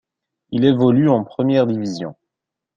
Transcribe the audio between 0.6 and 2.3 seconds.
évolue en première division.